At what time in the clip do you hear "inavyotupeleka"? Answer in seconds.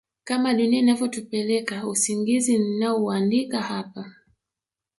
0.79-1.87